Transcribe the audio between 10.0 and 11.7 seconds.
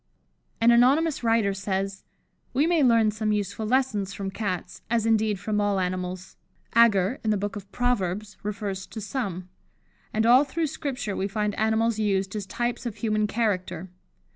and all through Scripture we find